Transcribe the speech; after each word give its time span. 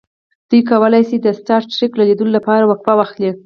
دوی 0.49 0.61
کولی 0.71 1.01
شي 1.07 1.17
د 1.21 1.27
سټار 1.39 1.61
ټریک 1.73 1.91
لیدلو 2.01 2.31
لپاره 2.37 2.63
وقفه 2.69 2.93
واخلي 2.95 3.29